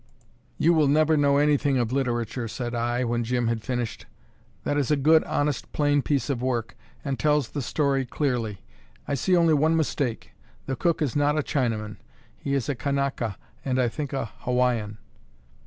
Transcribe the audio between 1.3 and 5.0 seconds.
anything of literature," said I, when Jim had finished. "That is a